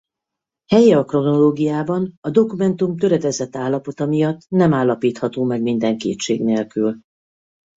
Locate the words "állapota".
3.55-4.05